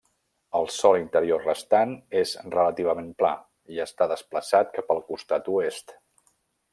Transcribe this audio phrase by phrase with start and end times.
[0.59, 1.93] El sòl interior restant
[2.23, 3.33] és relativament pla,
[3.75, 5.95] i està desplaçat cap al costat oest.